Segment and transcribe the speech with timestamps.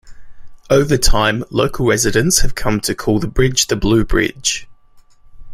[0.71, 4.67] Over time, local residents have come to call the bridge the Blue Bridge.